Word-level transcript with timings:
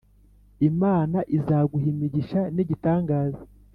imana 0.69 1.17
izaguha 1.37 1.85
imigisha 1.93 2.41
nigitangaza 2.53 3.43